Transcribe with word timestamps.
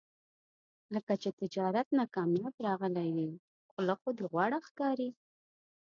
لکه 0.93 1.13
چې 1.21 1.29
تجارت 1.41 1.87
نه 1.99 2.03
کامیاب 2.15 2.55
راغلی 2.67 3.09
یې، 3.19 3.29
خوله 3.69 3.95
خو 3.99 4.09
دې 4.17 4.25
غوړه 4.31 4.59
ښکاري. 4.67 5.09